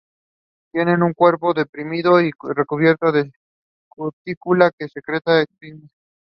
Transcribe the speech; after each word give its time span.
No 0.73 0.81
announcement 0.81 1.15
was 1.43 1.57
made 1.75 2.05
regarding 2.05 2.31
the 2.41 2.59
sole 2.67 4.11
remaining 4.25 4.35
clinic 4.41 4.75
in 4.81 4.89
Chisholm. 4.89 5.89